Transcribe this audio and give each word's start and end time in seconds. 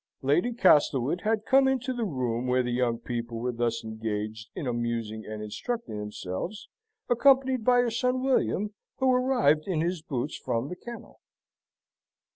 Lady 0.23 0.51
Castlewood 0.51 1.21
had 1.21 1.45
come 1.45 1.67
into 1.67 1.93
the 1.93 2.05
room 2.05 2.47
where 2.47 2.63
the 2.63 2.71
young 2.71 2.97
people 2.97 3.37
were 3.37 3.51
thus 3.51 3.83
engaged 3.83 4.49
in 4.55 4.65
amusing 4.65 5.23
and 5.27 5.43
instructing 5.43 5.99
themselves, 5.99 6.67
accompanied 7.07 7.63
by 7.63 7.81
her 7.81 7.91
son 7.91 8.23
William, 8.23 8.73
who 8.97 9.11
arrived 9.11 9.67
in 9.67 9.79
his 9.81 10.01
boots 10.01 10.35
from 10.35 10.69
the 10.69 10.75
kennel. 10.75 11.19